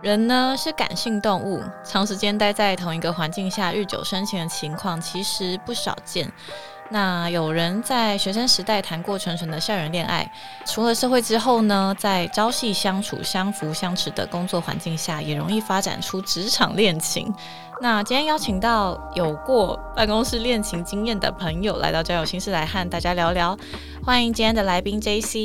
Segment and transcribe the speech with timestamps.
[0.00, 6.30] 人呢是感性动物，长时间待在同一个环境下，日久生情的情况其实不少见。
[6.90, 10.30] 那有人在学生时代谈过纯纯的校园恋爱，
[10.64, 17.34] 除了社会之后呢，在朝夕相处、相扶相持的工作环境下，也容易发展出职场恋情。
[17.80, 23.56] 那今天邀请到有过办公室恋情经验的朋友来到交友心事来和大家聊聊。
[24.04, 25.38] 欢迎今天的来宾 J C。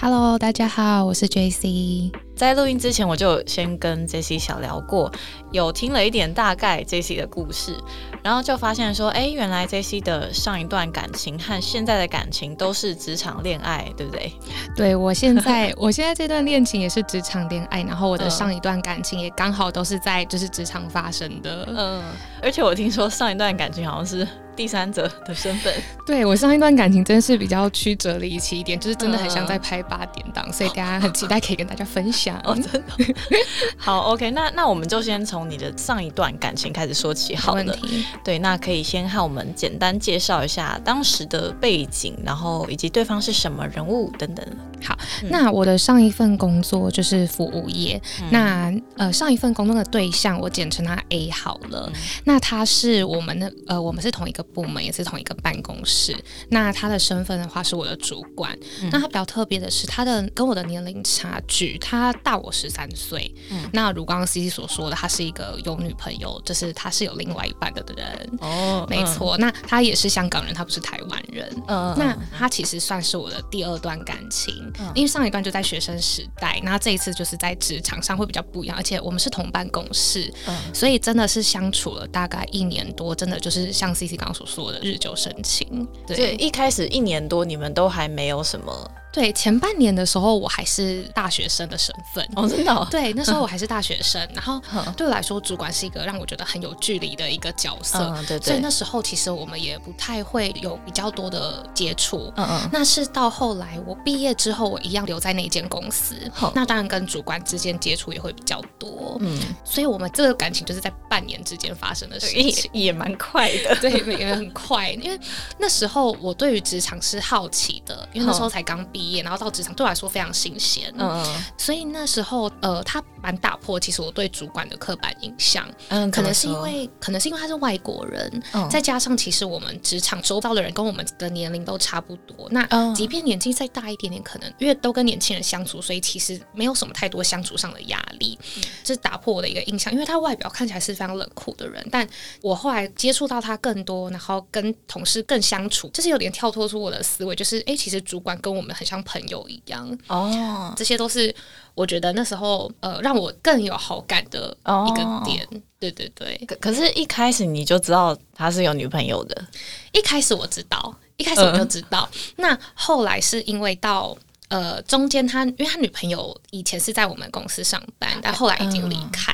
[0.00, 2.27] Hello，大家好，我是 J C。
[2.38, 5.10] 在录音之前，我就先跟 J C 小聊过，
[5.50, 7.76] 有听了一点大概 J C 的故事，
[8.22, 14.32] 然后就发现说，哎，原来 J C 的上一段感情和现在的感情都是职场恋爱，对不对？
[14.76, 21.68] 对我现在，我现在这段恋情也是职场恋爱，然后我的上一段感情也刚好都是在就是职场发生的。
[21.76, 22.02] 嗯，
[22.40, 24.26] 而且我听说上一段感情好像是。
[24.58, 25.72] 第三者的身份，
[26.04, 32.36] 对我上一段感情真是比较曲折离奇一点，就是真的很像在拍八点档，所以大家很期待可以跟大家分享。
[32.42, 33.14] 哦，真的。
[33.78, 37.78] 好，OK，那那我们就先从你的上一段感情开始说起，好了。
[38.24, 44.44] 对，那可以先和我们简单介绍一下当时的背景，然后以及对方是什么人物等等。
[44.82, 44.96] 好，
[45.30, 48.00] 那我的上一份工作就是服务业。
[48.30, 51.90] 那呃，上一份工作的对象我简称他 A 好了。
[52.24, 56.16] 那他是我们的呃，我们是同一个部门，也是同一个办公室。
[56.50, 58.56] 那他的身份的话是我的主管。
[58.90, 63.32] 那他比较特别的是，他的跟我的年龄差距，他大我十三岁。
[63.72, 68.38] 那如刚刚 C C 所说的，他是一个有女朋友，就是他是有另外一半的人。
[68.40, 69.36] 哦，没错。
[69.38, 71.50] 那他也是香港人，他不是台湾人。
[71.66, 74.67] 嗯，那他其实算是我的第二段感情。
[74.94, 80.32] 因为上一段就在学生时代，那这一次就是在职场上会比较不一样，而且我们是同办公室，
[80.72, 85.86] 所以真的是相处了大概一年多，真的就是像 C C 刚刚所说的日久生情。
[86.06, 88.90] 对，一开始一年多你们都还没有什么。
[89.10, 92.88] 对，前半年的时候我还是大学生的身份哦，真的。
[92.90, 94.60] 对，那时候我还是大学生，然后
[94.96, 98.40] 对我来说，主管是一个让我觉得很有距离的一个角色，对对。
[98.40, 102.68] 所以那时候其实我们也不太会有比较多的接触，嗯嗯。
[102.70, 106.14] 那是到后来我毕业之后，我一样留在那间公司，
[106.54, 109.40] 那当然跟主管之间接触也会比较多，嗯。
[109.64, 114.90] 所以我们这个感情就是在半年之间发生的事情，也蛮快的， 对，也很快。
[114.90, 115.18] 因为
[115.58, 118.97] 那时候我对于职场是好奇的，因为那时候才刚毕。
[119.22, 121.24] 然后到职场对我来说非常新鲜，嗯，
[121.56, 138.38] 所以那时候呃，他蛮打破其实我对主管的刻板印象，嗯，可能是因为可能是因为他是外国人，再加上其实我们职场周遭的人跟我们的年龄都差不多，那即便年纪再大一点点，可能因为都跟年轻人相处，所以其实没有什么太多相处上的压力，
[138.84, 142.08] 这是打破我的一个印象，因为他外表看起来是非常冷酷的人，但
[142.42, 148.98] 我后来接触到他更多，然后跟同事更相处，就是有点跳脱出我的思维，就是哎，其实主管跟我们很像。
[149.04, 151.34] 朋友一样哦，这些都是
[151.74, 154.54] 我觉得那时候呃让我更有好感的
[154.88, 155.46] 一个点。
[155.78, 159.46] 对对对，可可是一开始你就知道他是有女朋友的，
[159.92, 162.10] 一开始我知道，一开始我就知道。
[162.36, 164.18] 那后来是因为到
[164.48, 169.32] 呃中间他，因为他女朋友以前是在我们公司上班，但后来已经离开。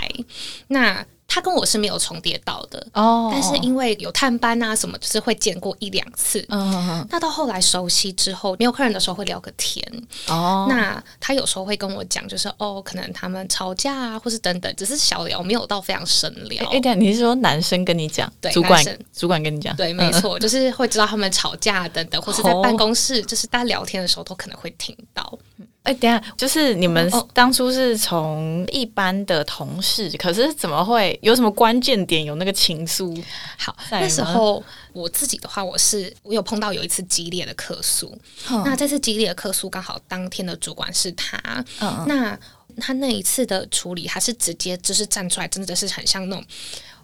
[0.69, 6.47] 那他跟我是没有重叠到的哦，但是因为有探班啊什么，就是会见过一两次。
[6.49, 9.85] 嗯，那到后来熟悉之后，没有客人的时候会聊个天
[10.29, 10.67] 哦。
[10.69, 16.65] 那他有时候会跟我讲，就是哦，可能他们吵架啊，或是等等，只是小聊，没有到非常深聊。
[16.67, 25.37] 哎，对，你是说男生跟你讲，对，主管主管跟你讲，对，没错， 就是会知道他们吵架等等，或是在办公室，就是大家聊天的时候都可能会听到。
[25.85, 33.15] 哎，等下，就是你们当初是从一般的同事，可是怎么会有什么关键点有那个情书？
[33.59, 34.65] 好，那时候
[34.95, 38.17] 我自己的话，我是我有碰到有一次激烈的客诉，
[38.65, 41.63] 那这次激烈的客诉刚好当天的主管是他，
[42.07, 42.39] 那
[42.81, 46.45] 他那一次的处理，他是直接就是站出来，真的是很像那种。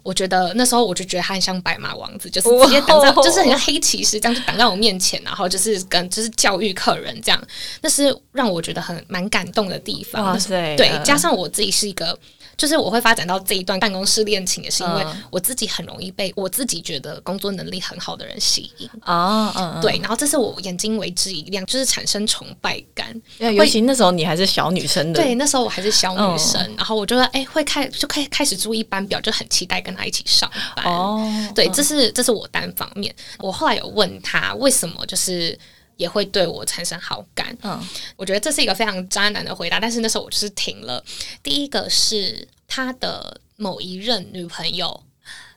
[0.03, 7.39] 我觉得那时候我就觉得他很像白马王子，就是直接挡在，就是很像黑骑士这样就挡在我面前，然后就是跟就是教育客人这样，
[7.81, 10.23] 那是让我觉得很蛮感动的地方。
[10.25, 10.75] 哇塞！
[10.75, 12.17] 对，加上我自己是一个。
[12.57, 23.19] 就是我会发展到这一段办公室恋情，也是因为我自己很容易被我自己觉得工作能力很好的人吸引啊，嗯，对，然后这是我眼睛为之一亮，就是产生崇拜感。
[23.39, 30.85] 尤其那时候你还是小女生的，对，那时候我还是小女生，然后我就说哎，会开就开开始注意班表，就很期待跟他一起上班。
[30.85, 33.13] 哦，对，这是这是我单方面。
[33.39, 35.57] 我后来有问他为什么就是。
[36.01, 37.55] 也会对我产生好感。
[37.61, 37.79] 嗯，
[38.15, 41.03] 我觉得这是一个非常渣男的回答，但是那时候我就是停了。
[41.43, 45.03] 第一个是他的某一任女朋友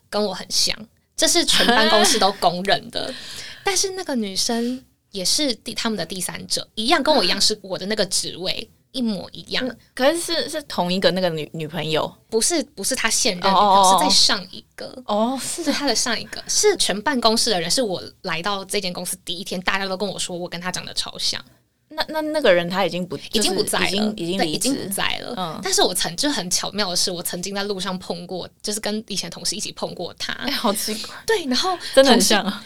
[0.07, 0.77] 跟我很像，
[1.17, 3.11] 这是全办公室都公认的。
[3.65, 8.69] 但是那个女生也是第他们的第三者，一样跟我一样是我的那个职位。
[8.95, 15.03] 一模一样，可是是是同一个那个女女朋友，不是不是他现任女朋友，是在上一个。
[15.05, 15.71] 哦，是。
[15.75, 21.43] 他的上一个，是全办公室的人，是我来到这间公司第一天，大家都跟我说我跟他长得超像。
[21.89, 25.33] 那那那个人他已经不已经不在了，已经已经已经不在了。
[25.35, 31.13] 嗯，但是我曾就很巧妙的是，我曾经在路上碰过，就是跟以前同事一起碰过他，好奇怪。
[31.27, 32.63] 对，然后真的很像。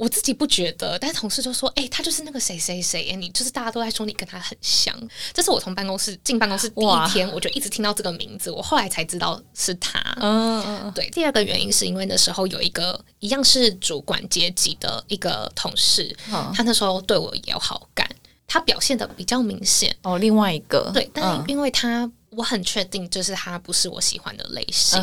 [0.00, 4.96] 我自己不觉得，但是同事就说：“哎，他就是那个谁谁谁，你就是大家都在说你跟他很像。”
[5.34, 10.00] 这是我从办公室进办公室第一天，我就一直听到这个名字，我后来才知道是他。
[10.16, 11.10] 嗯嗯，对。
[11.10, 16.16] 第二个原因是因为那时候有一个一样是主管阶级的一个同事，
[16.54, 18.08] 他那时候对我也有好感，
[18.46, 19.94] 他表现的比较明显。
[20.00, 22.10] 哦，另外一个对，但是因为他。
[22.30, 25.02] 我很确定，就是他不是我喜欢的类型。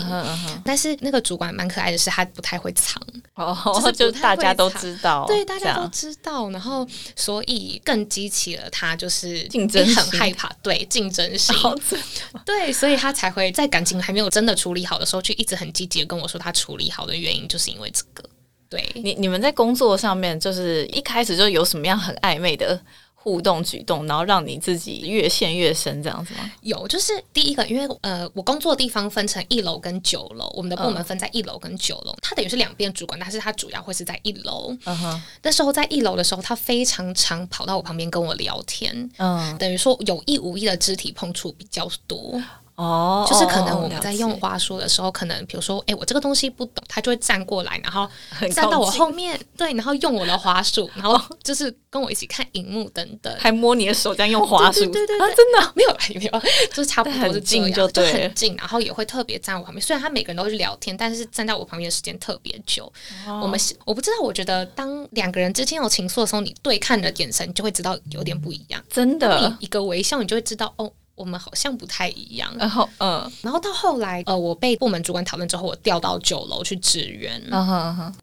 [0.64, 3.02] 但是那个主管蛮可爱的，是他不太会藏，
[3.36, 6.50] 哦就大家都知道，对，大家都知道。
[6.52, 11.56] 然后，所以更激起了他就是竞争，很害怕，对竞争性，
[12.46, 18.24] 对，所以他才会在感情还没有真的处理好的时候，就一直很积极的跟我说他处理好的原因，就是因为这个。
[18.70, 22.78] 对你，你们在工作上面，就是一开始就有什么样很暧昧的？
[23.20, 26.50] 互动举动，然后让你自己越陷越深，这样子吗？
[26.62, 34.74] 有，就是第一个，因为呃，我工作的地方分成一楼跟九楼，我们的部门分在一楼跟九楼，他等于是两边主管，但是他主要会是在一楼。
[34.86, 42.42] 嗯哼，那时候在一楼的时候，他非常常跑到我旁边跟我聊天，嗯，等于说有意无意的肢体碰触比较多。
[42.78, 48.08] 哦，就是可能我们在用花束的时候，可能比如说，哎，我这个东西不懂，他就会站过来，然后
[48.54, 59.82] 站到我后面，对，然后用我的花束，然后就是跟我一起看荧幕等等，还摸你的手，这样用花束，对对啊，真的没有没有，就是差不多是近就对，很近，然后也会特别站我旁边。
[59.84, 62.94] 虽然他每个人都是聊天，但是站在我旁边的时间特别久。
[63.42, 68.80] 我们我不知道，我觉得当两个人之间有情愫的时候，你对看的眼神就会知道有点不一样。
[68.88, 70.92] 真的，一个微笑，你就会知道哦。
[71.18, 77.42] 我们好像不太一样，然后嗯，然后到后来，呃，我被部门主管讨论之后，我调到九楼去支援。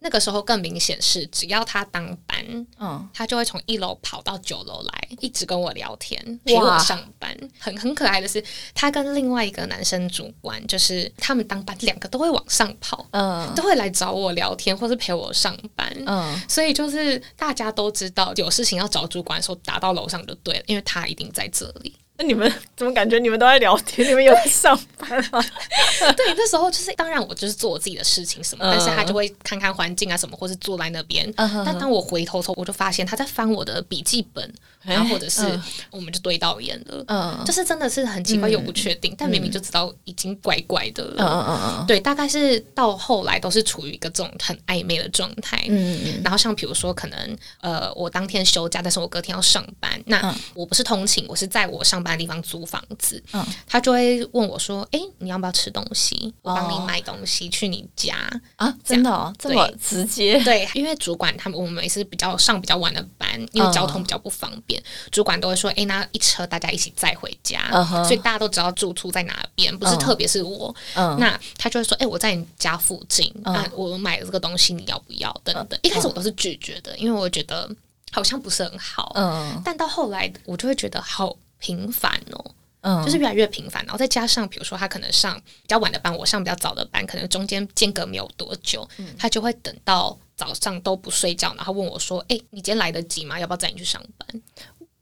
[0.00, 7.37] 那个时候更明显是，只要他当班，嗯，他就会从一楼跑到九楼来，一直跟我聊天，陪我上班。
[7.58, 8.43] 很很可爱的是，
[8.75, 15.93] 他跟另外一个男生主管，就是他们当班两个都会往上跑，嗯，都会来找我聊天，或是陪我上班。
[16.06, 21.93] 嗯，所以就是大家都知道，有事情要找主管的时候，打到楼上就对了，因为他一定在这里。
[22.16, 24.08] 那你们怎么感觉你们都在聊天？
[24.08, 25.44] 你们有在上班吗？
[26.16, 31.32] 对，那时候就是当然我就是做我自己的事情什么，但是他就会看看环境啊什么，或是坐在那边。
[31.37, 34.49] 但当我回头头，我就发现他在翻我的笔记本，
[34.82, 35.43] 然后或者是
[35.90, 37.05] 我们就对到眼了。
[37.08, 41.25] 嗯，就是真的是很奇怪又不确定，但明明就知道已经怪怪的了。
[41.25, 45.64] 嗯嗯嗯对，大概是到后来都是处于一个这种很暧昧的状态。
[45.69, 52.04] 嗯嗯然后像比如说，可能呃，我当天休假，但是我隔天要上班，那我不是通勤，我是在我上。
[52.05, 56.33] 班地方租房子，嗯，他就会问我说：“哎，你要不要吃东西？
[56.43, 58.17] 我帮你买东西去你家
[58.57, 60.38] 啊？”真的这么直接？
[60.45, 67.62] 对，因为主管他们我们也是比较上比较晚的班，因为交通比较不方便，主管都会说：“哎，那一车大家一起载回家。”
[68.05, 70.75] 所以大家都知道住处在哪边，不是特别是我。
[70.95, 75.78] 那他就会说：“哎，我在你家附近，那我买了这个东西，你要不要？”等等。
[75.83, 77.69] 一开始我都是拒绝的，因为我觉得
[78.12, 79.12] 好像不是很好。
[79.14, 81.35] 嗯，但到后来我就会觉得好。
[81.64, 88.87] 频繁哦，嗯，就是越来越频繁，然后再加上，比如说他可能上比较晚的班，我上比较早的班，可能中间间隔没有多久，
[89.18, 93.40] 他就会等到早上都不睡觉，然后问我说：“哎，你今天来得及吗？
[93.40, 94.42] 要不要载你去上班？”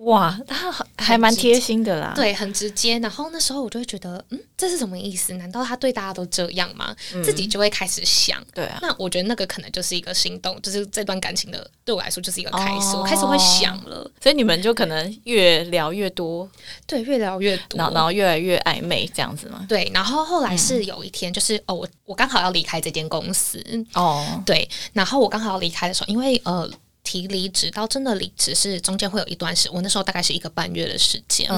[0.05, 2.13] 哇，他还蛮贴心的啦。
[2.17, 2.99] 对，很直接。
[2.99, 5.33] 然后那时候我就会觉得，嗯，这是什么意思？
[5.35, 6.95] 难道他对大家都这样吗？
[7.25, 8.43] 自己就会开始想。
[8.53, 8.79] 对啊。
[8.83, 12.97] 那我觉得那个可能就是一个心动，就是这段感情的对我来说就是一个开始。
[12.97, 16.49] 我开始会想了，所以你们就可能越聊越多，
[16.87, 19.65] 对，越聊越多，然后越来越暧昧这样子吗？
[19.69, 19.91] 对。
[19.95, 24.69] 然后后来是有一天，就是哦，我我刚好要离开这间公司哦，对。
[24.93, 26.69] 然后我刚好要离开的时候，因为呃。
[27.05, 31.51] 提离职到真的离职是中间会有一段时，我那时候大概是一个半月的时间。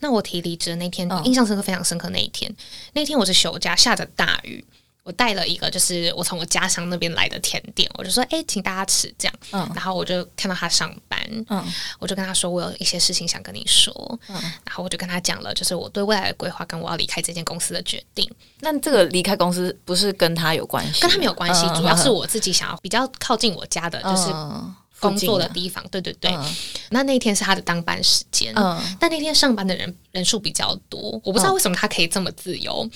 [0.00, 2.08] 那我提离职的那天，印象深刻，非常深刻。
[2.10, 2.54] 那一天，
[2.92, 4.64] 那天我是休假，下着大雨。
[5.02, 9.34] 我带了一个，就是我从我家乡那边来的甜点，我就说，哎，请大家吃这样。
[9.52, 11.64] 嗯，然后我就看到他上班，嗯，
[12.00, 13.94] 我就跟他说，我有一些事情想跟你说。
[14.26, 14.34] 嗯，
[14.64, 18.28] 然后我就跟他讲了，就是我对未来的规划跟我要离开这间公司的决定。
[18.58, 21.02] 那这个离开公司不是跟他有关系？
[21.02, 24.24] 跟他没有关系，主要是我自己想要比较靠近我家的，就是。
[25.08, 26.30] 工作的地方，对对对。
[26.90, 32.88] 那那天是他的当班时间，嗯但那天上班的人人数比较多，我不知道为什么他可以这么自由。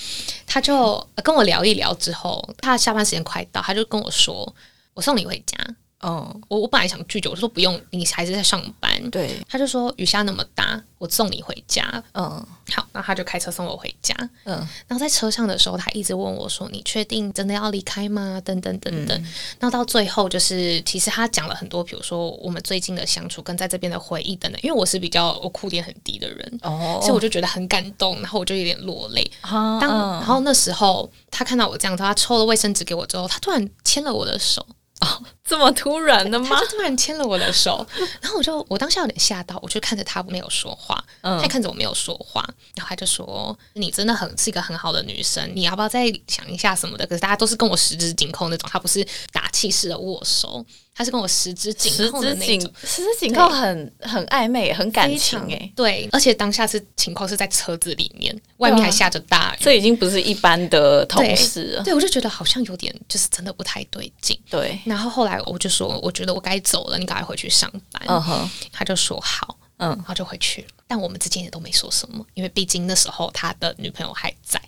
[0.47, 4.55] 他就跟我聊一聊之后，他下班时间快到，他就跟我说
[4.95, 5.57] ：“我送你回家。”
[6.01, 8.91] 哦，我我本来想拒绝，我说不用，你还是在上班。
[9.11, 11.83] 对，他就说雨下那么大，我送你回家。
[12.15, 14.15] 嗯，好，那他就开车送我回家。
[14.45, 14.57] 嗯，
[14.89, 19.27] 然后在车上的时候，他一直问我说：“你确定真的要离开吗？”等等等等。
[19.59, 24.59] 那到最后，就是其实他讲了很多，比如说我们最近的相处跟在这边的回忆等等。
[24.63, 29.31] 因为我是比较我哭点很低的人，哦，所以我就觉得很感动，然后我就有点落泪。
[29.43, 34.67] 当然后那时候他看到我这样，他抽了卫生纸给我之后，他突然牵了我的手。
[35.01, 36.49] 哦， 这么突然的吗？
[36.51, 37.87] 他就突然牵了我的手，
[38.21, 42.43] 然后我就我当下有点吓到，我就看着他没有说话，他看着我没有说话，
[42.75, 50.65] 然后他就说：“你真的很是一个很好的女生，你要不要再想一下什么的？”可是大家都是跟我十指紧扣那种，他不是打气式的握手。
[51.01, 55.73] 他是跟我十指紧扣的那种，十指紧扣很很暧昧，很感情哎。
[55.75, 61.83] 对，而且当下是情况是在车子里面，外面还下着大雨，这已经不是一般的同事了。
[61.83, 64.39] 对，我就觉得好像有点，就是真的不太对劲。
[64.51, 68.03] 对，然后后来我就说，我觉得我该走了，你赶快回去上班。
[68.07, 69.57] 嗯哼，他就说好。
[69.81, 70.69] 嗯，然后就回去了。
[70.87, 74.61] 但我们之间也都没说什么，因为毕竟那时候他的女朋友还在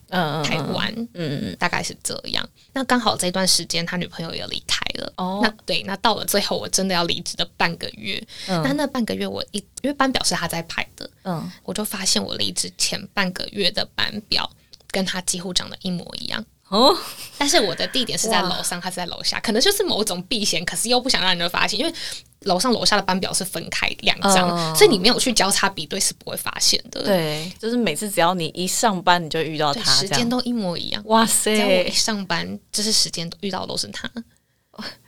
[0.45, 0.93] 台湾。
[1.15, 2.49] 嗯嗯，大概是这样。
[2.73, 5.13] 那刚好这段时间他女朋友也离开了。
[5.17, 14.49] 哦，那对，那到了最后我真的要离职的半个月，那那半个月我一因为班表是他在排的，嗯，我就发现我离职前半个月的班表
[14.91, 16.45] 跟他几乎长得一模一样。
[16.73, 16.97] 哦，
[17.37, 21.93] 但是我的地点是在楼上，他是在楼下，可能就是某种避嫌，可是又不想让人发现，因为
[22.41, 27.03] 楼上楼下的班表是分开两张，所以你没有去交叉比对是不会发现的。
[27.03, 31.03] 对，就是每次只要你一上班，你就遇到他，时间都一模一样。
[31.05, 34.11] 哇塞，只要我一上班就是时间遇到都是他。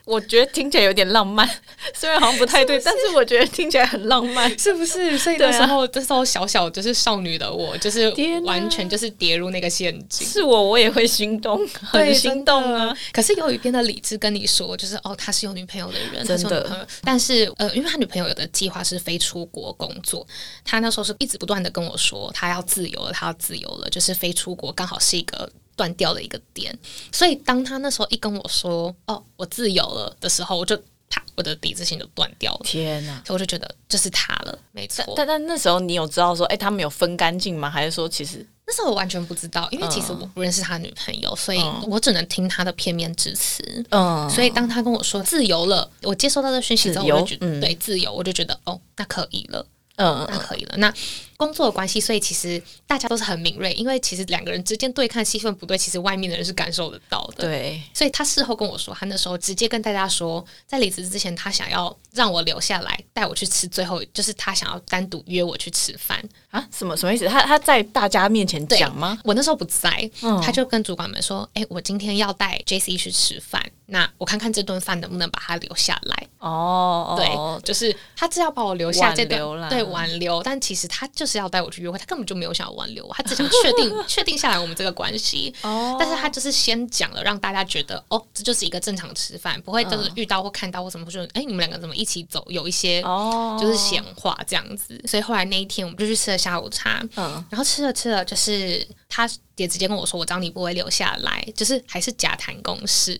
[0.04, 1.48] 我觉得听起来有点浪漫，
[1.94, 5.16] 虽然好像不太对，但是我觉得听起来很浪漫， 是不是？
[5.16, 10.26] 所以那时候，那时候小小就是少女的我，就是完全就是跌入那个陷阱。
[10.26, 12.94] 是我，我也会心动， 很心动啊！
[13.12, 16.86] 可是有一边的理智跟你说，就是哦，他是有女朋友的人，真的。
[17.02, 20.26] 但是呃，因为他女朋友有的计划是飞出国工作，
[20.64, 25.50] 他那时候是一直不断的跟我说，他要自由了，他要自由了，就是飞出国刚好是一个。
[25.76, 26.76] 断掉的一个点，
[27.12, 30.76] 所以当他那时候一跟我说“哦，我自由了”的时候，我就
[31.08, 32.60] 啪，我的理智线就断掉了。
[32.64, 33.22] 天哪！
[33.26, 35.14] 所以我就觉得就是他了，没错。
[35.16, 37.68] 但但那时候你有知道说，哎，他们有分干净吗？
[37.68, 43.62] 还是说其实那时候我完全不知道，因为其实我不认识他女朋友，所以我只能听他的片面之词。
[43.90, 49.66] 嗯，所以当他跟我说自由了，我接收到这讯息之后，我就觉得对自由，我就觉得哦，那可以了。
[49.96, 50.76] 嗯，那可以了。
[50.78, 50.92] 那
[51.36, 57.44] 工作的关系，所以其实大家都是很敏锐，因为其实两个人之间对看戏份不对，其实外面的人是感受得到的。
[57.44, 66.66] 对，所以他事后跟我说，他那时候直接跟大家说，在离职之前，他想要让我留下来，带我去吃最后，就是他想要单独约我去吃饭啊？
[66.72, 67.26] 什么什么意思？
[67.26, 69.18] 他他在大家面前讲吗？
[69.24, 70.10] 我那时候不在，
[70.42, 77.14] 他就跟主管们说：“哎，我今天要带 J C 去吃饭。”那我看看这顿饭能不能把他留下来哦？
[77.18, 77.28] 对，
[77.62, 80.42] 就是他只要把我留下这段，对挽留。
[80.42, 85.54] 但其实他就是要带我去约会，他根本就没有想要挽留我，他只想确定 确定下来我们这个关系。
[85.62, 92.44] 哦，但是他就是先讲了，让大家觉得哦，这就是一个正常吃饭，不会就是遇到或看到或什么，说哎，你们两个怎么一起走？
[92.48, 95.00] 有一些哦，就是闲话这样子。
[95.06, 97.02] 所以后来那一天，我们就去吃了下午茶。
[97.16, 99.28] 嗯，然后吃了吃了，就是他。
[99.56, 103.16] 也直接跟我说，我知道你不会留下来，就是还是假谈公事。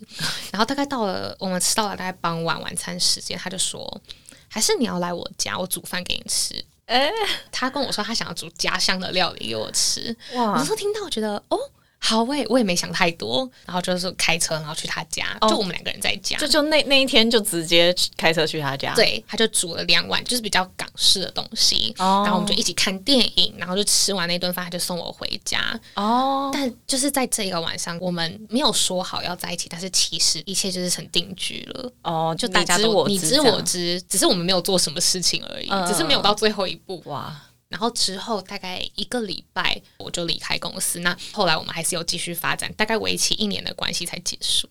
[0.50, 4.00] 然后大概到了我们吃到了大概傍晚晚餐时间，他就说，
[4.48, 6.64] 还是你要来我家，我煮饭给你吃。
[6.86, 7.10] 哎，
[7.50, 10.14] 他跟我说他想要煮家乡的料理给我吃。
[10.34, 10.58] 哇！
[10.58, 11.58] 我说听到我觉得哦。
[12.06, 25.80] 好，我也我也没想太多，然后就是开车，然后去他家，就我们两个人在家，就就那那一天就直接开车去他家，对，他就煮了两碗就是比较港式的东西，然后我们就一起看电影，然后就吃完那顿饭，他就送我回家。
[25.94, 31.90] 哦，但就是在这一个晚上，我们没有说好要在一起，但是其实一切就是成定局了。
[32.02, 37.02] 哦，就大家都你知我知，只是我们没有做什么事情而已，只是没有到最后一步。
[37.06, 37.34] 哇。
[37.74, 41.00] 然后之后大概一个礼拜，我就离开公司。
[41.00, 44.68] 那后来我们还是有继续发展，大概为期一年的关系才结束。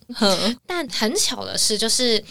[0.65, 2.24] 但很巧的是，就是。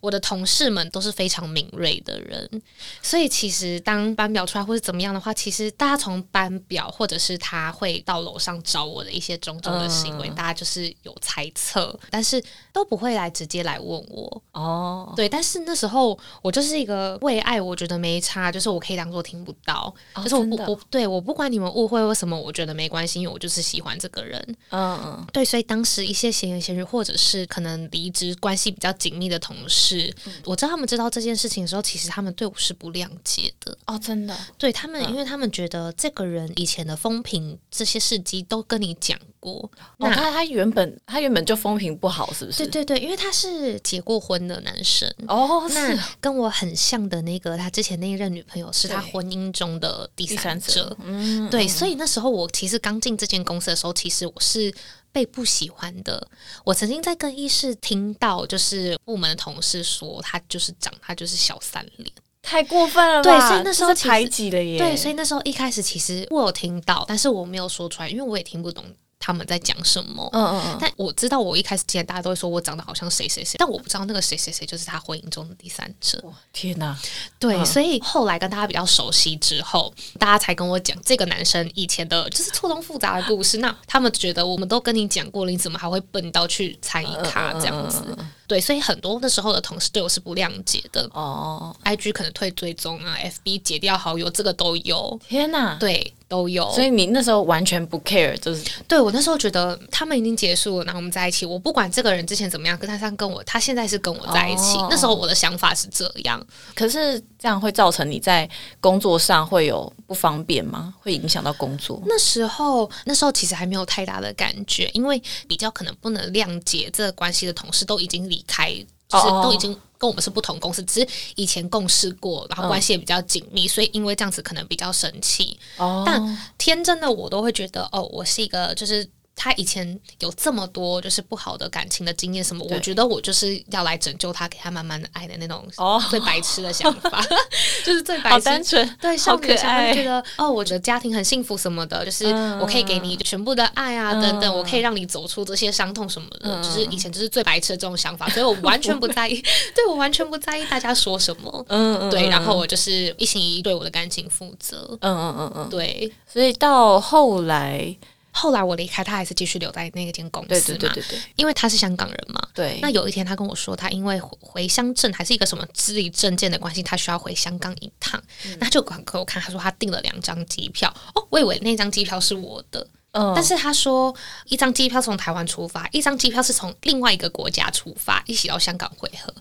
[0.00, 2.62] 我的同事们都是非常敏锐的人，
[3.02, 14.42] 所以其实当班表出来或者怎么样的话，其实大家从班表或者是他会到楼上找我的一些种种的行为，大家就是有猜测，但是都不会来直接来问我。
[14.52, 24.56] 哦，对，但是那时候我就是一个为爱，我觉得没差，就是我可以当做听不到，就是我我对我不管你们误会为什么，我觉得没关系，因为我就是喜欢这个人。
[24.70, 29.87] 嗯嗯，对，所以当时一些闲言闲语，或者是可能离职关系比较紧密的同事。
[29.88, 30.14] 是，
[30.44, 33.76] 我知道他们知道这件事情的时候，其实他们对我是不谅解的。
[33.86, 42.58] 哦，真的，对他们，因为他们觉得这个人以前的风评这些事迹都跟你讲过，那他他原本他原本就风评不好，是不是？
[42.66, 45.08] 对对对，因为他是结过婚的男生。
[45.26, 54.74] 哦，那跟我很像的那个他之前那一任女朋友是他婚姻中的第三者，嗯，对，所以那时候我其实刚进这间公司的时候，其实我是。
[55.12, 56.28] 被不喜欢的，
[56.64, 62.12] 我曾经在更衣室听到，就是部门的同事说他就是长，他就是小三脸，
[62.42, 63.22] 太过分了。
[63.22, 64.78] 对，所以那时候排挤了耶。
[64.78, 68.84] 对，所以那时候一开始其实我有听到，但是我没有说出来，因为我也听不懂。
[69.18, 70.28] 他们在讲什么？
[70.32, 70.78] 嗯嗯嗯。
[70.80, 76.22] 但我知道，我一开始见大家都会说我长得好像谁谁谁，但我不知道那个谁谁谁就是他婚姻中的第三者。
[76.52, 76.96] 天哪！
[77.38, 83.58] 对，所以后来跟大家比较熟悉之后，大家才跟我讲这个男生以前的就是错综复杂的故事。
[83.58, 88.02] 那他们觉得我们都跟你讲过了，你怎么还会笨到去猜疑他这样子？
[88.48, 91.08] 对，所以很多那时候的同事对我是不谅解的。
[91.12, 95.20] 哦，I G 可能退追踪啊，F B 解掉好友，这个都有。
[95.28, 95.76] 天哪！
[95.78, 96.14] 对。
[96.28, 104.76] 都有，所以你那时候完全不 care，就是对我那时候觉得他们已经结束了，然后我们在一起，我不管这个人之前怎么样，跟他上跟我，他现在是跟我在一起。
[104.90, 108.46] 那时候我的想法是这样，可是这样会造成你在
[108.78, 110.92] 工作上会有不方便吗？
[111.00, 112.02] 会影响到工作？
[112.04, 118.72] 那时候那时候其实还没有太大的感觉，因为比较可能不能谅解这个关系的同事都已经离开，
[119.08, 119.76] 就是都已经。
[120.00, 125.58] 跟我们是不同公司，只是以前共事过，然后关系也比较紧密，所以因为这样子可能比较生气。
[126.06, 129.10] 但天真的我都会觉得，哦，我是一个就是。
[129.38, 132.66] 他以前有这么多就是不好的感情的经验，什么？
[132.68, 137.24] 我觉得我就是要来拯救他，给他慢慢的爱的那种哦，最白痴的想法，
[137.86, 142.26] 就是最白痴，对，少女想会觉得哦，我觉得家庭很幸福什么的，就是
[142.60, 149.40] 我可以给你全部的爱啊，等等，我可以让你走出这些伤痛什么的，就是以前就是最白痴的这种想法， 所以我完全不在意，
[149.74, 157.96] 对我完全不在意大家说什么，嗯，对，然后我就是一心一意对我的感情负责，嗯嗯嗯嗯，对，所以到后来。
[158.38, 160.78] 后来我离开，他还是继续留在那间公司嘛？
[160.78, 162.40] 对对对对因为他是香港人嘛。
[162.54, 162.78] 对。
[162.80, 168.22] 那有一天他跟我说，他因为回乡证还是一个什么资历证件的关系，他需要回香港一趟。
[168.60, 170.88] 那就给我看，他说他订了两张机票。
[171.14, 172.86] 哦，我以为那张机票是我的。
[173.10, 173.32] 嗯。
[173.34, 179.34] 但是他说，一张机票从台湾出发，一张机票是从另外一个国家出发，一起到香港汇合。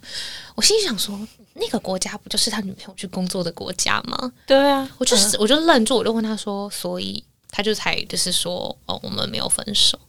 [0.56, 1.20] 我心想说，
[1.54, 4.34] 那个国家不就是他女朋友去工作的国家吗？
[4.48, 4.90] 对啊。
[4.98, 7.24] 我就是我就愣住，我就问他说，所以。
[7.50, 10.00] 他就才就是说哦，我们没有分手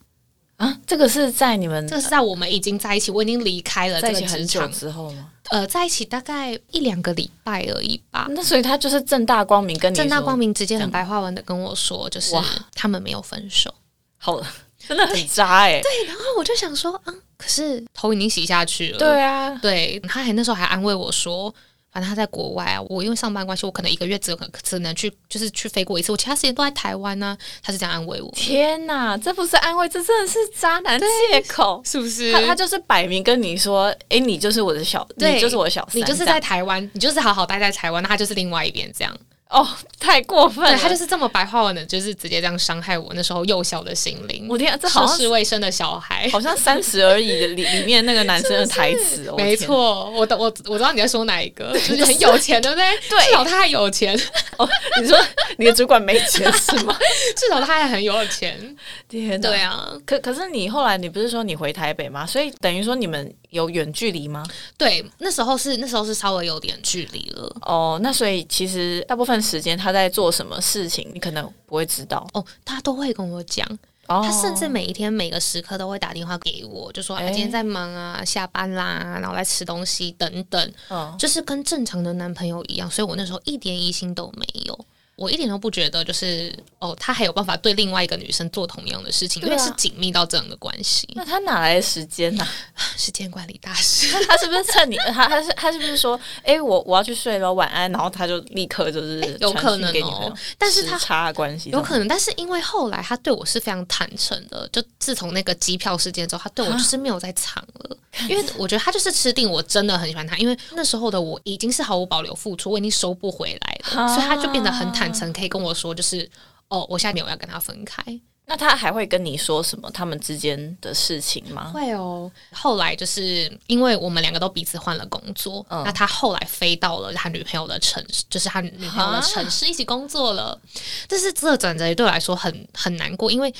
[0.57, 0.79] 啊？
[0.87, 5.31] 这个是在你们，这个是在我们已经在一起，我已经离开了这个职场之后吗？
[5.51, 8.27] 呃，在一起大概一两个礼拜而已吧。
[8.31, 12.35] 那所以他就是正大光明跟你正大光明直接很白话文的跟我说，就是
[12.75, 13.73] 他们没有分手。
[14.19, 14.47] 好了，
[14.87, 15.81] 真的很渣哎。
[15.81, 18.99] 对，然后我就想说，嗯，可是头已经洗下去了。
[18.99, 21.55] 对啊，对，他还那时候还安慰我说。
[21.99, 26.13] 反正他在国外啊，我因为上班关系，我可能一个月只可只能去，就是去飞过一次。
[26.13, 27.37] 我其他时间都在台湾呢。
[27.61, 28.31] 他是这样安慰我。
[28.37, 32.33] 天哪，这不是安慰，这真的是渣男借口，是不是？
[32.33, 39.13] 他他就是摆明跟你说，哎，你就是我的小，你就是我的小三，你就是在台湾，你就是好好待在台湾，那他就是另外一边这样。
[39.51, 39.67] 哦，
[39.99, 40.63] 太过分！
[40.63, 40.77] 了！
[40.77, 44.47] 他就是这么白话文的，就是直接这样伤害我那时候幼小的心灵。
[44.47, 49.33] 我天，这好涉世未深的小孩，好像三十而已的里里面那个男生的台词。
[49.39, 52.85] 没错，我懂我我知道你在说哪一个，就是很有钱，对不对？
[53.09, 54.15] 对，至少他还有钱。
[54.59, 54.69] 哦，
[55.01, 55.19] 你说
[55.57, 56.95] 你的主管没钱是吗？
[57.35, 58.77] 至少他还很有钱。
[59.09, 59.91] 天，对啊。
[60.05, 62.27] 可可是你后来你不是说你回台北吗？
[62.27, 64.45] 所以等于说你们有远距离吗？
[64.77, 67.57] 对，那时候是那时候是稍微有点距离了。
[67.63, 69.39] 哦，那所以其实大部分。
[69.49, 72.45] 时间他在做什么事情，你可能不会知道哦。
[72.65, 73.67] 他都会跟我讲
[74.07, 80.73] 他甚至每一天每个时刻都会打电话给我，就说啊今天在忙啊，下班啦，然后来吃东西等等，
[81.17, 84.79] 就是跟正常的男朋友一样，所以我那时候一点疑心都没有。
[85.19, 91.09] 我一点都不觉得，就是哦，他还有办法对另外一个女生做同样的事情，因为是紧密到这样的关系。
[91.15, 92.47] 那他哪来的时间呢？
[92.97, 94.97] 时间管理大师， 他是不是趁你？
[95.13, 107.97] 他他是他是不是说，哎，我我要去睡了，晚安，然后他就立刻就是有可能哦，但是他差关系有可能，但是因为后来他对我是非常坦诚的，就自从那个机票事件之后，他对我就是没有再藏了，
[108.29, 115.08] 因为我觉得他就是吃定我真的很喜欢他，因为那时候的我已经是毫无保留付出，我已经收不回来了，所以他就变得很坦。
[115.13, 116.29] 曾可以跟我说，就是
[116.69, 118.03] 哦，我下面我要跟他分开。
[118.51, 121.71] 那他还会跟你说什么他们之间的事情吗？
[121.71, 122.33] 会哦。
[122.51, 130.59] 后来就是因为我们两个都彼此换了工作，那他后来飞到了他女朋友的城市，就是他女朋友的城市一起工作了。
[131.07, 133.53] 但是这个转折对我来说很很难过，因为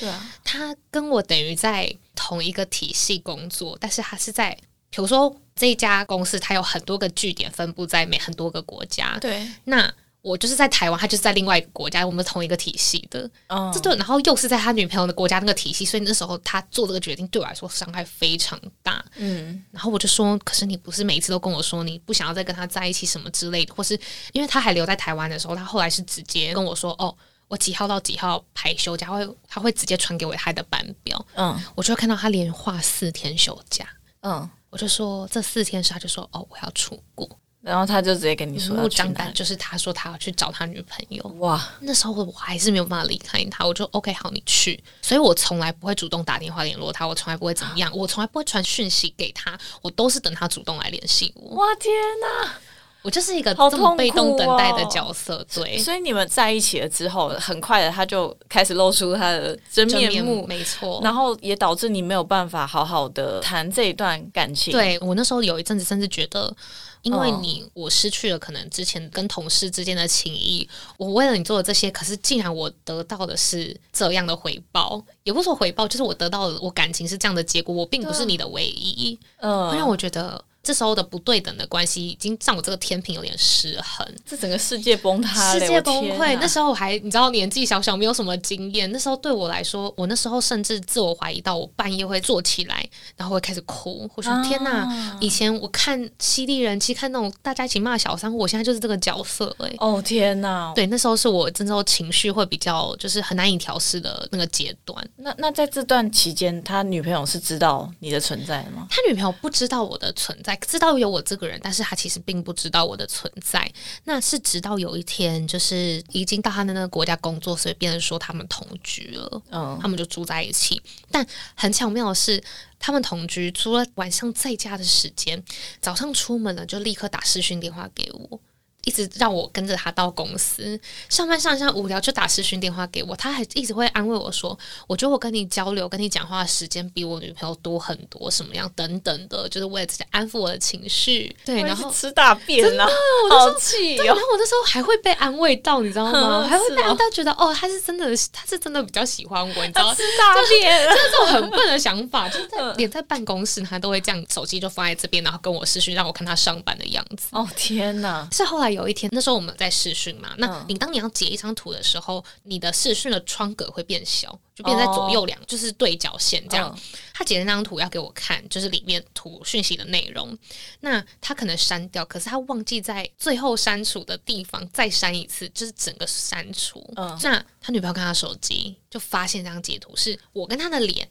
[0.43, 4.57] 他跟我等于在同一个体系工作，但是他是在
[4.89, 9.15] 比如说这一家公司，它有很多个据点分布在每很多个国家。
[9.21, 9.93] 对，那。
[10.21, 13.29] 我就是在台湾，他就是在另外一个国家，我们同一个体系的，
[13.73, 19.03] 这对，然后又是在他女朋友的国家那个体系，所以那时候他做这个决定对我来说伤害非常大。
[19.15, 23.97] 嗯，然后我就说，可是你不是每一次都跟我说你不想要再跟他在一起什么之类的，或是
[24.33, 27.15] 因为他还留在台湾的时候，他后来是直接跟我说，哦，
[27.47, 31.25] 我几号到几号排休假，会他会直接传给我他的班表。
[31.35, 33.87] 嗯，我就会看到他连画四天休假。
[34.21, 37.25] 嗯，我就说这四天是，他就说，哦，我要出国。
[37.61, 41.21] 然后他就直接跟你说，目张胆就是他说他要去找他女朋友。
[41.39, 44.81] 哇，那时候我还是没有办法离开他，我就 OK 好，你去。
[45.01, 51.57] 所以我从来不会主动打电话联络他，我从来不会怎么样，我从来不会传讯息给他，我都是等他主动来联系我。
[51.57, 52.53] 哇天哪，
[53.01, 55.45] 我就是一个这么被动等待的角色。
[55.53, 61.01] 对，所以你们在一起了之后，很快的他就开始露出他的真面目，没错。
[61.03, 64.71] 然后也导致你没有办法好好的谈这一段感情。
[64.71, 66.55] 对我那时候有一阵子甚至觉得。
[67.01, 70.67] 因为你，我失去了可能之前跟同事之间的情谊。
[70.97, 77.73] 我为了你做的这些，可是竟然我得到的是这样的回报，也不说回报，就是我得到的我感情是这样的结果。
[77.73, 80.43] 我并不是你的唯一，嗯，会让我觉得。
[80.69, 86.37] 这时候的不对等的关系已经让我这个天平有点失衡，这整个世界崩塌，世界崩溃。
[86.39, 94.07] 那时候我还你知道年纪小小没有什么经验，那时候对我来说，我那时候甚至自我怀疑到我半夜会坐起来，然后会开始哭。
[94.13, 95.17] 我说天哪！
[95.19, 99.73] 以前我看犀利人妻看那种大家一起骂小三，我现在就是这个角色哎。
[99.79, 100.71] 哦天哪！
[100.75, 105.03] 对，那时候是我真正情绪会比较就是很难以调试的那个阶段。
[105.15, 108.85] 那那在这段期间，他女朋友是知道你的存在吗？
[108.91, 110.58] 他女朋友不知道我的存在。
[110.65, 113.71] 知道有我这个人，但是他其实并不知道我的存在。
[114.03, 120.81] 那是直到有一天，就是已经到他的那个国家工作，所以变成说他们同居了，嗯，他们就住在一起。
[121.11, 122.43] 但很巧妙的是，
[122.79, 125.43] 他们同居，除了晚上在家的时间，
[125.81, 128.39] 早上出门了就立刻打视讯电话给我。
[128.85, 142.87] 一直让我跟着他到公司上班上下无聊就打视讯电话给我，他还一直会安慰我说：“我觉得我跟你交流、跟你讲话的时间比我女朋友多很多，什么样等等的，就是为了自己安抚我的情绪。”对，然后吃大便了，
[143.29, 146.47] 好气然后我那时候还会被安慰到，你知道吗？
[146.47, 149.93] 还会被安慰到，觉得哦，他是真的，他是真的比较喜欢我，你知道？
[149.93, 157.27] 吃大便，就是这种很笨的想法，就是在连在办公室他都会这样，手机就放在这边，然后跟我视讯，让我看他上班的样子。
[157.31, 158.25] 哦天哪！
[158.31, 158.68] 是后来。
[158.71, 166.77] 有一天，那时候我们在试训嘛，那你当你要截一张图的时候，你的视讯的窗格会变小，就变在左右两，就是对角线这样。
[167.13, 170.37] 他截那张图要给我看，就是里面图讯息的内容。
[170.79, 176.79] 那他可能删掉，可是他忘记在最后删除的地方再删一次，就是整个删除。
[176.95, 181.09] 嗯那他女朋友看他手机，就发现这张截图是我跟他的脸。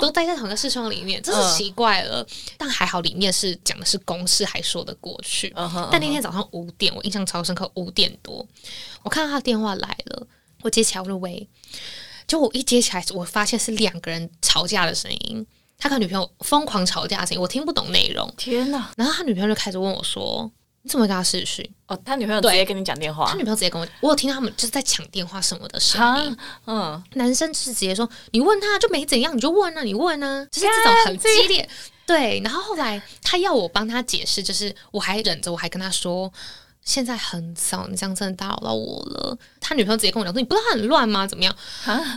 [0.00, 2.26] 都待在同一个视窗里面，真是奇怪了。
[2.56, 5.52] 但还好，里面是讲的是公事，还说得过去。
[5.90, 7.70] 但那天早上五点，我印象超深刻。
[7.74, 8.46] 五点多，
[9.02, 10.26] 我看到他的电话来了，
[10.62, 11.48] 我接起来，我说喂。
[12.26, 18.32] 就我一接起来，我发现是两个人吵架的声音，他跟女朋友疯狂吵架的声音，我听不懂内容。
[18.36, 18.90] 天哪！
[18.96, 20.50] 然后他女朋友就开始问我说。
[20.84, 21.68] 你怎么跟他视讯？
[21.86, 23.26] 哦，他女朋友直接跟你讲电话。
[23.26, 26.36] 他女朋友直接跟我，我有听到他们就是在抢电话什么的声音。
[26.66, 31.66] 嗯，男生是直接说：“你问他就没怎样，你就问啊，你问啊。”就是这种很激烈。
[32.06, 36.30] 对，然后后来他要我帮他解释，就是我还忍着，我还跟他说。
[36.84, 39.36] 现在很少，你这样真的打扰到我了。
[39.58, 41.26] 他女朋友直接跟我讲说：“你不知道他很乱吗？
[41.26, 41.56] 怎么样？”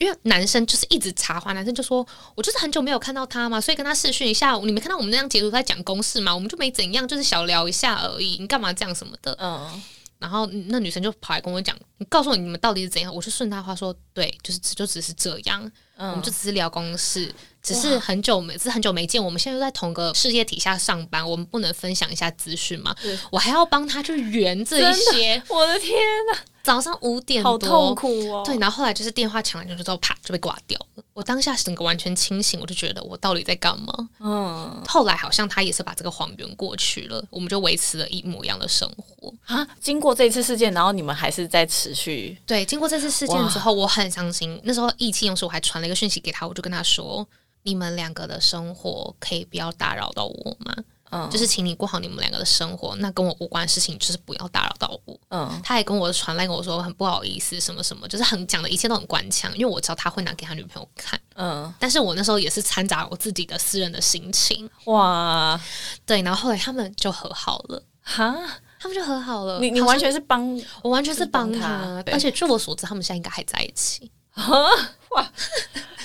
[0.02, 4.56] 因为男生就是一直插话，男生就说：“我就是很久没有看到他嘛，所以跟他视讯一下。
[4.58, 6.36] 你没看到我们那样截图在讲公事吗？
[6.36, 8.38] 我们就没怎样，就是小聊一下而已。
[8.40, 9.82] 你干嘛这样什么的？”嗯。
[10.20, 19.24] 然后那女生就跑来跟我讲：“你告诉我你们到底是怎样？”我就顺他话说：“对，就是就只是这样。”我们就只是聊公事，只是很久没，只是很久没见。
[19.24, 22.96] 我们现在又在同个事业底下上班，我们不能分享一下资讯吗？
[23.32, 25.98] 我还要帮他去圆这一些，我的天
[26.32, 26.40] 哪！
[26.64, 28.44] 早上五点多，好痛苦哦。
[28.46, 31.04] 对，然后后来就是电话抢来之后，啪就被挂掉了。
[31.14, 34.10] 我当下整个完全清醒，我就觉得我到底在干嘛？
[34.20, 34.84] 嗯。
[34.86, 39.66] 后来好像他也是把这个谎圆过去了，我们就维持了一模一样的生活啊。
[39.80, 42.38] 经过这一次事件，然后你们还是在持续。
[42.46, 44.60] 对，经过这次事件之后，我很伤心。
[44.66, 47.28] 那时候意气用事，我还传了一个讯息给他，我就跟他说
[47.64, 50.76] ：“你们两个的生活可以不要打扰到我吗？”
[51.10, 55.18] 嗯，就是请你过好你们两个的生活，那跟我无关的事情，就是不要打扰到我。
[55.30, 61.18] 嗯，他还跟我传来跟我说很不好意思，什么什么，就是很讲的一切都很官腔，因为我知道他会拿给他女朋友看。
[61.36, 64.70] 嗯，但是我那时候也是掺杂我自己的私人的心情。
[64.88, 65.58] 哇，
[66.06, 67.82] 对，然后后来他们就和好了。
[68.02, 68.36] 哈，
[68.78, 69.62] 他们就和好了。
[69.62, 74.12] 你你完全是帮我，完全是帮他，而且据我所知，他们现在应该还在一起。
[75.12, 75.32] 哇，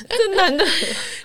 [0.09, 0.65] 这男的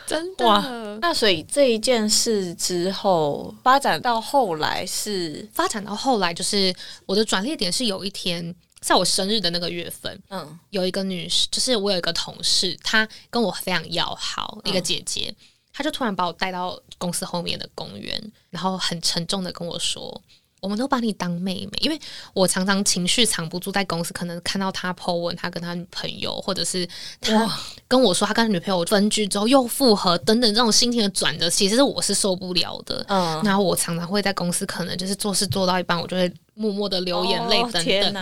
[0.05, 0.61] 真的哇！
[1.01, 6.73] 那所以这一件事之后发展到后来是发展到后来，就是
[7.05, 15.33] 我的转捩点是有一天在我生日的那个月份，嗯，有一个女士，就是我有一个同事，她跟我非常要好，一个姐姐，
[15.71, 20.21] 她就突然把我带到公司后面的公园，然后很沉重的跟我说。
[20.67, 21.97] 我们都把你当妹妹，因为
[22.33, 26.85] 我常常情绪藏不住，在公司可能看到他 po 文，他跟他女朋友，或者是
[27.21, 27.49] 他
[27.87, 33.05] 跟我说他跟他女朋友分居之后又复合等等这种心情的转折，其实我是受不了的。
[33.07, 38.13] 嗯，然后我常常会在公司可能就是做事做到一半，我就会默默的流眼泪等等。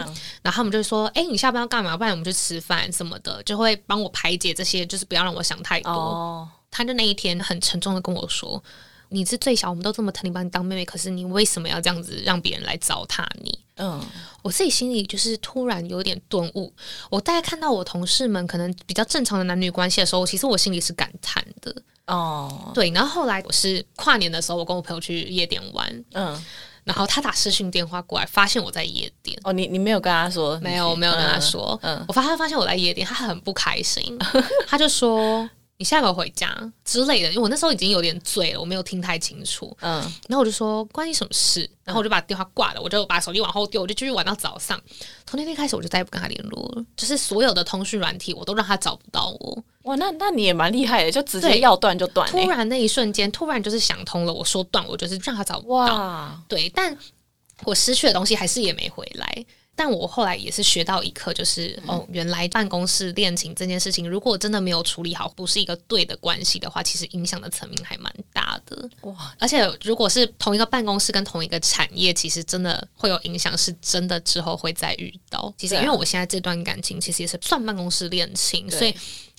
[0.44, 1.98] 然后他们就说：“哎，你下班要干嘛？
[1.98, 6.48] 不然我们去吃饭什么的。”就会帮我排解这些，就是不要让我想太多。
[6.70, 8.62] 他就那一天很沉重的跟我说。
[9.10, 13.60] 你是最小，我们都这么疼你，把你当妹妹，可是你为什么要这样子让别人来糟蹋你？
[13.78, 14.02] 嗯，
[14.42, 16.74] 我自己心里就是突然有点顿悟。
[17.10, 21.76] 我大概看到我同事们可能比较正常的男女关系的时候，其实我心里是感叹的。
[22.08, 22.90] 哦，对。
[22.92, 26.42] 然后后来我是跨年的时候，我跟我朋友去夜店玩，嗯，
[26.86, 29.38] 然后他打视讯电话过来，发现我在夜店。
[29.44, 30.58] 哦，你你没有跟他说？
[30.62, 31.78] 没有，我没有跟他说。
[31.82, 34.18] 嗯，我发他发现我在夜店，他很不开心，
[34.68, 35.50] 他就说。
[35.78, 36.50] 你下个回家
[36.86, 39.76] 之类的，因为我那时候已经有点醉了，我没有听太清楚。
[39.82, 41.70] 嗯，然后我就说关你什么事？
[41.84, 44.82] 然后我就把电话挂了，我就把手机往后丢，我就继续玩到早上。
[45.26, 49.64] 从那天开始，我就再也不跟他联络了，就是所有的通讯软体，我都让他找不到我。
[49.84, 52.30] 哇，那那你也蛮厉害的，就直接要断就断。
[52.30, 56.42] 突然那一瞬间，突然就是想通了，我说断，我就是让他找不到。
[56.48, 56.98] 对，但
[57.66, 59.46] 我失去的东西还是也没回来。
[59.76, 68.90] 但我后来也是学到一课，就是哦，原来办公室恋情这件事情，如果真的没有处理好，不是一个对的关系的话，其实影响的层面还蛮大的。
[69.02, 69.36] 哇！
[69.38, 75.54] 而且如果是同一个办公室跟同一个产业，其实真的会有影响，是真的之后会再遇到。
[75.58, 78.96] 其实因为我现在这段感情其实也是算办公室恋情，所以。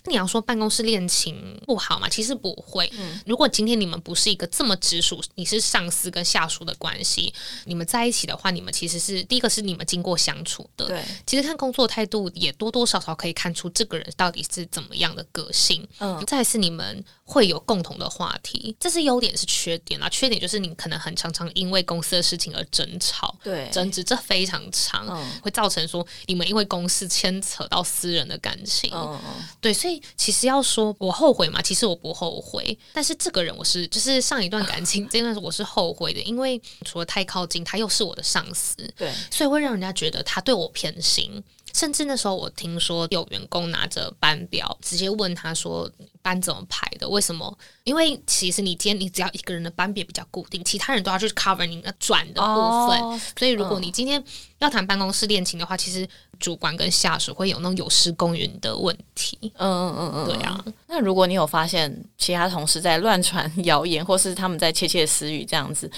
[0.08, 2.08] 你要说办公室恋情不好嘛？
[2.08, 2.90] 其实不会。
[3.24, 7.32] 如果今天你们不是一个这么直属，你是上司跟下属的关系，
[7.64, 10.86] 你们在一起的话，你们其实是第一个是你们经过相处的。
[10.86, 15.86] 对，其实看工作态度也多多少少可以看出这个人到底是怎么样的个性。
[15.98, 20.08] 嗯，再是你们会有共同的话题，这是优点是缺点啊。
[20.08, 25.06] 缺点就是你可能很常常因为公司的事情而争吵，对，争执这非常长，
[25.42, 28.90] 会造成说你们因为公司牵扯到私人的感情。
[28.94, 30.00] 嗯嗯，对，所以。
[30.16, 32.76] 其实要说我后悔嘛，其实我不后悔。
[32.92, 41.42] 但是这个人我是，就是上一段感情这段我是后悔的，因为除了太靠近，他又是我的上司，对，所以会让人家觉得他对我偏心。
[41.76, 45.90] 甚至那时候我听说有员工拿着班表直接问他说
[46.22, 47.06] 班怎么排的？
[47.06, 47.54] 为什么？
[47.84, 53.20] 因为其实你今天你只要一个人的班别比较固定，其他人都要去 cover 你那转的部分。
[53.38, 54.22] 所以如果你今天
[54.58, 56.08] 要谈办公室恋情的话，其实
[56.40, 59.38] 主管跟下属会有那种有失公允的问题。
[59.58, 60.64] 嗯嗯嗯嗯，对啊。
[60.86, 65.90] 那如果你有发现其他同事在乱传谣言，或是他们在窃窃私语这样子。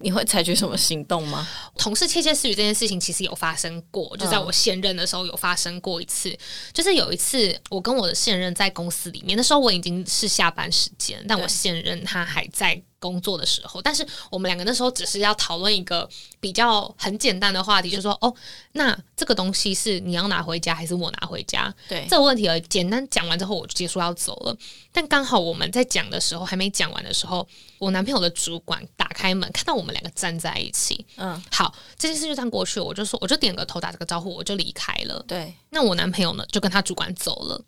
[0.00, 1.46] 你会采取什么行动吗？
[1.76, 6.36] 同事窃窃私语这件事情其实有发生过，就在我现任的时候有发生过一次。
[6.72, 12.82] 就是有一次，我跟我的现任在公司里面，那时候我已经是下班时间，但我现任他还在。
[13.00, 16.08] 工作的时候，但是我们两个那时候只是要讨论一个
[16.38, 18.32] 比较很简单的话题，就是说，哦，
[18.72, 21.74] 那这个东西是你要拿回家还是我拿回家？
[21.88, 24.56] 对，这个问题而简单讲完之后，我就结束要走了。
[24.92, 27.46] 但刚好我们在讲的时候还没讲完的时候，
[27.78, 31.04] 我男朋友的主管打开门，看到我们两个站在一起。
[31.16, 32.84] 嗯，好，这件事就这样过去了。
[32.84, 35.24] 我就说，我就点个头，打这个招呼，我就离开了。
[35.26, 37.60] 对，那我男朋友呢，就跟他主管走了。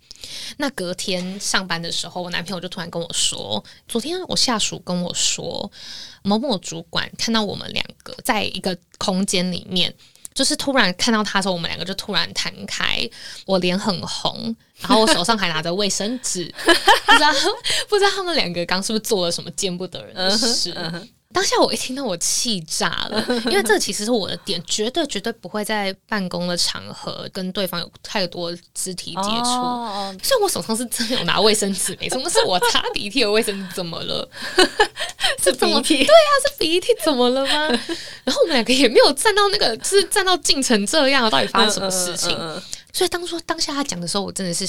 [0.59, 5.11] 那隔天上班的时候，我男朋友就突然跟我说，昨天我下属跟我。
[5.23, 5.71] 说
[6.23, 9.95] 某某主管看到我们两个在一个空间里面
[10.35, 13.09] 就是突然看到他的时候，我们两个就突然弹开，
[13.47, 16.53] 我脸很红，然后我手上还拿着卫生纸，
[17.07, 17.31] 不知道
[17.89, 20.75] 不知道他们两个刚是不是做了什么见不得人的事。
[21.33, 29.51] 当下我一听到我气炸了， 因为这其实是我的点，绝对绝对不会在办公的场合跟对方有太多肢体接触。
[30.23, 34.29] 虽然我手上是真的有拿卫生纸，没错，那是我擦鼻涕的卫生纸，怎么了？
[35.43, 35.97] 是鼻涕？
[35.97, 37.69] 对呀，是鼻涕，怎么了吗？
[38.25, 42.37] 然后我们两个也没有站到那个，就是站到进成这样，到底发生什么事情？
[42.93, 44.67] 所以当初当下他讲的时候，我真的是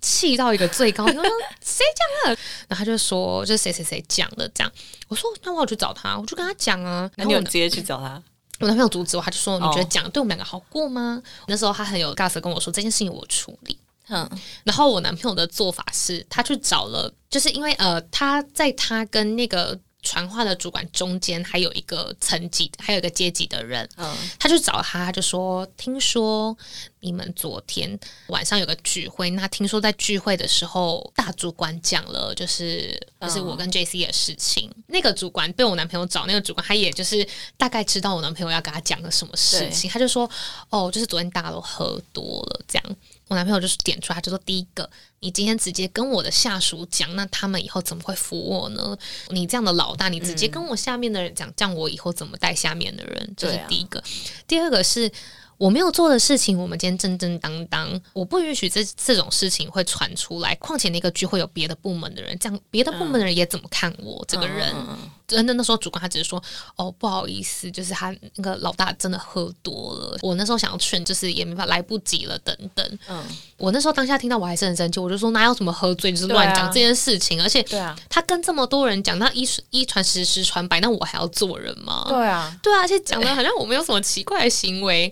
[0.00, 1.04] 气到一个最高。
[1.06, 1.22] 我说
[1.60, 1.84] 谁
[2.24, 2.40] 讲的？
[2.68, 4.72] 然后他就说就是谁谁谁讲的这样。
[5.08, 7.10] 我说那我要去找他，我就跟他讲啊。
[7.16, 8.22] 那你有直接去找他？
[8.60, 11.22] 我男朋友阻止我，他就说你觉得讲对我们两个好过吗？
[11.46, 13.78] 那时候他很有 gas 跟我说这件事情我处理。
[14.08, 14.28] 嗯，
[14.64, 19.78] 然后我男朋友的做法是他去找了，就是因为呃他在他跟那个。
[20.02, 26.56] 传话的主管中间还有一个层级，还有一个阶级的人，嗯，他去找他，他就说：“听说
[27.00, 34.70] 你们昨天晚上有个聚会，那听说在聚会的时候，大主管讲了，就是就是我跟 J C 的事情。
[34.88, 40.28] 那个主管被我男朋友找，那个主管他也就是大概知道我男朋友要跟他讲个什么事情，他就说：
[40.68, 42.96] 哦，就是昨天大家都喝多了，这样。”
[43.28, 48.94] 我男朋友就是点出来，就说第一个，你今天直接跟我的下属讲，那他们以后怎么会服我呢？
[49.28, 53.34] 你这样的老大，你直接跟我下面的人讲，这样我以后怎么带下面的人？
[53.34, 54.02] 这是第一个。
[54.46, 55.10] 第二个是。
[55.62, 60.56] 我没有做的事情，我们今天正正当当，我不允许这这种事情会传出来。
[60.56, 64.74] 况且那个聚会有别的部门的人，这样别的部门的人也怎么看我这个人？
[65.28, 66.42] 真的那时候主管他只是说
[66.76, 72.98] ：“哦，不好意思，就是他那个老大真的喝多了。”我那时候想要劝，就是也没法来不及了，等等。
[73.08, 73.24] 嗯，
[73.56, 77.40] 我那时候当下听到我还是很生气，我就说：“哪有什么喝醉就是乱讲这件事情？
[77.40, 82.04] 而且，对啊，他跟这么多人讲，那一一传十，十传百，那我还要做人吗？
[82.08, 85.10] 对啊，对啊，而且讲的好像我没有什么奇怪的行为。”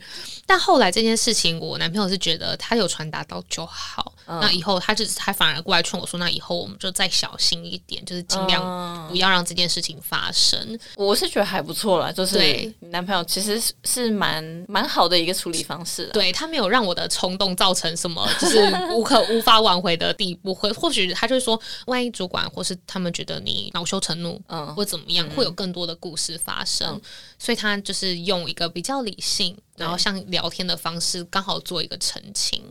[0.51, 4.13] 但后来这件事情，我男朋友是觉得他有传达到就好。
[4.27, 16.07] 那以后他就是他反而过来劝我说：“那以后我们就再小心一点，就是尽量不要让这件事情发生。”我是觉得还不错了，就是男朋友其实是是蛮蛮好的一个处理方式。
[16.13, 18.59] 对他没有让我的冲动造成什么就是
[18.93, 27.01] 无可 无法挽回的地步，或或许他就是说，万一主管或是他们觉得你恼羞成怒，嗯，或怎么样，会有更多的故事发生。
[27.39, 29.57] 所以他就是用一个比较理性。
[29.81, 32.63] 然后像聊天的方式，刚好做一个澄清。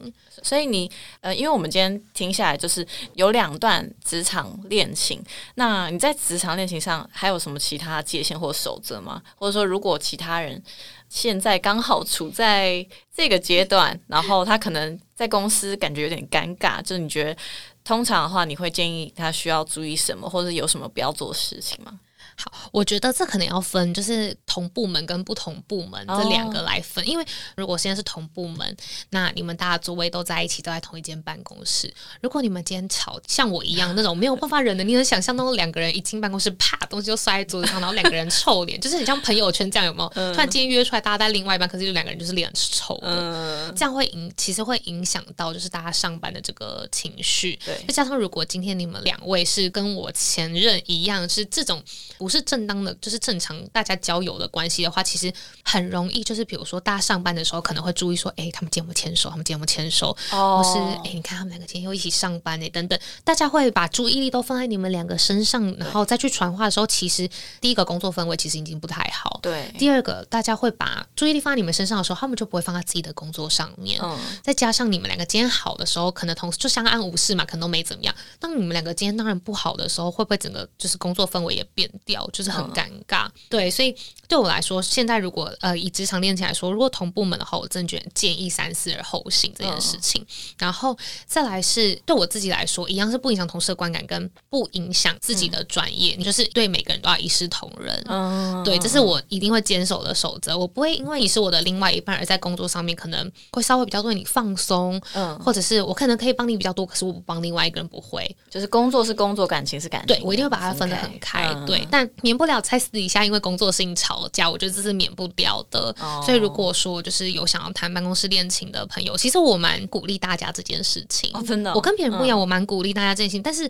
[0.42, 5.22] 所以你呃，因为我们今天听下来，就是有两段职场恋情。
[5.56, 9.22] 那你在职场恋情上还有什么其他界限或守则吗？
[9.36, 10.62] 或者说，如果其他人
[11.10, 17.36] 现在刚好处在这个阶段，然后他可能在公司感觉有点尴尬，就是你觉得
[17.84, 22.00] 通常的话，你会建议他需要注意什么，或者有什么不要做的事情吗？
[22.42, 27.06] 好，我觉得这可能要分，就是同部门跟不同部门这两个来分。
[27.06, 27.26] 因为
[27.58, 28.78] 如果现在是同部门，
[29.10, 31.94] 那你们大家座位都在一起，都在同一间办公室。
[32.22, 40.10] 如果你们今天吵，像我一样那种没有办法忍的，你能想象那种两个人一进办公室，啪，东西就摔在桌子上，然后两个人臭脸， 就是很像朋友圈这样，有没有？
[40.32, 47.60] 突然今天约出来，大家在另外一班，可是就两个人就是脸是臭的，这样会影，其实会影响到就是大家上班的这个情绪。
[47.66, 51.84] 对，再加上如果今天你们两位是跟我前任一样，是这种。
[52.18, 59.30] 不是正当的，就是正常大家交友的关系的话，其实很容易，就是比如说大家上班的时候可能会注意说，哎，他们今天有没有牵手？
[59.30, 60.16] 他们今天有没有牵手？
[60.30, 69.40] 或是哎，你看他们两个今天又一起上班哎，等等，大家会把注意力都放在你们两个身上，然后再去传话的时候，其实第一个工作氛围其实已经不太好。
[69.42, 69.72] 对。
[69.78, 74.00] 第二个，大家会把注意力放在你们身上的时候，他们就不会放在自己的工作上面。
[74.02, 74.18] 嗯。
[74.44, 78.14] 再加上你们两个今天好的时候，可能同事就相安无事嘛，可能都没怎么样。
[78.40, 81.90] 当你们两个今天当然不好的时候，会不会整个就是工作氛围也变？
[82.06, 83.96] 掉就是很尴尬，对，所以
[84.28, 90.26] 对我来说，现在如果呃以职场恋情来说，如果同部门的话，我真觉得建议三思而后行这件事情。
[90.58, 98.04] 然后再来是对我自己来说，一样是不影响同事的观感，跟不影响自己的专业，你就是对每个人都要一视同仁。
[98.08, 100.58] 嗯，对，这是我一定会坚守的守则。
[100.58, 111.99] 我不会因为你是我的另外一半，而在工作上面可能会稍微比较对你放松，嗯，或者是我可能可以帮你比较多，可是我不帮另外一个人不会，就是工作是工作，感情是感情，对我一定会把它分得很开，对，但。
[112.22, 115.96] 免不了在私底下因为工作事情吵架，我觉得这是免不掉的。
[116.26, 121.30] 所以如果说就是有想要谈办公室恋情的朋友，其实我蛮鼓励大家这件事情。
[121.34, 123.42] 哦，真的，我跟别人不一样，我蛮鼓励大家这件事情。
[123.42, 123.70] 但是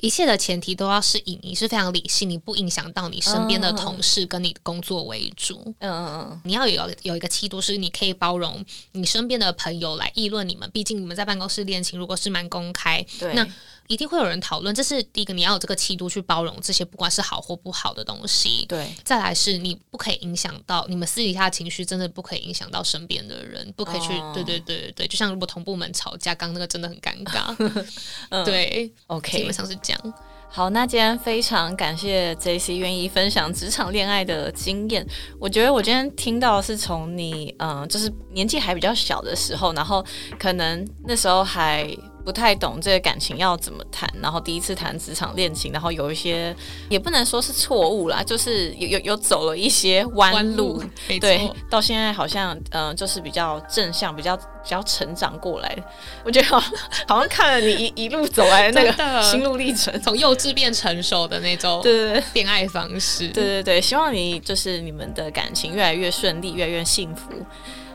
[0.00, 5.60] 一切的前提都要是以你是非常理性，你不影响到你身边的同事跟你的工作为主。
[5.80, 10.70] 嗯嗯嗯，你要有有一个气度，是你可以包容你身边的朋友来议论你们。
[10.72, 13.46] 毕竟你们在办公室恋情，如果是蛮公开，那。
[13.86, 18.64] 一定会有人讨论，这是第一个，你要有这个气度去包容这些，不管是好或不好的东西。
[18.68, 24.08] 对，再来是你不可以影响到你们私底下的情绪，真的不可以影响到身边的人，不可以去。
[24.32, 27.54] 对对对对对，就像如果同部门吵架，刚那个真的很尴尬。
[28.44, 30.14] 对，OK，基本上是这样。
[30.48, 35.06] 好，那今天非常感谢 J C 愿意分享职场恋爱的经验。
[35.38, 40.04] 我觉得我今天听到是从你，嗯，就是年纪还比较小的时候，然后
[40.38, 41.88] 可能那时候还。
[42.24, 46.54] 不太懂这个感情要怎么谈，然后第一次谈职场恋情，然后有一些
[46.88, 50.82] 也不能说是错误啦，就是有有有走了一些弯路，
[51.20, 55.76] 对，到现在好像嗯，就是比较正向，比较比较成长过来。
[56.24, 56.60] 我觉得好
[57.08, 67.30] 好像看了你一一路走来的那个心路历程，从幼稚变成熟的那种，对对对，恋爱方式，对对对，希望你就是你们的感情越来越顺利，越来越幸福。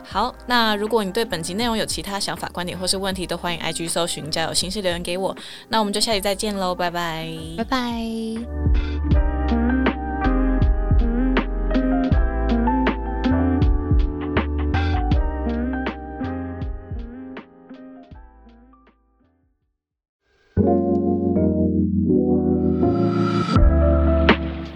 [0.08, 5.36] 好，那如果你对本集内容有其他想法、观点或是问题，都欢迎 IG 搜寻“交友心事”留言给我。
[5.68, 7.28] 那我们就下期再见喽，拜拜，
[7.58, 7.78] 拜拜。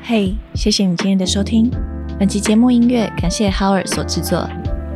[0.03, 1.71] 嘿，谢谢你今天的收听。
[2.19, 4.49] 本期节目音乐感谢 Howard 所制作。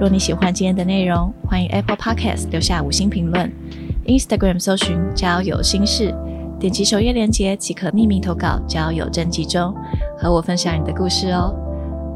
[0.03, 3.49] 若你喜欢今天的内容，欢迎 Apple Podcast 留下五星评论
[4.05, 6.13] ，Instagram 搜寻“交友心事”，
[6.59, 9.73] 点击首页链接即可匿名投稿“交友征集中”，
[10.19, 11.55] 和我分享你的故事哦。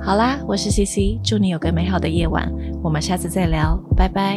[0.01, 2.51] 好啦，我是 CC，祝你有个美好的夜晚，
[2.83, 4.35] 我们下次再聊，拜拜。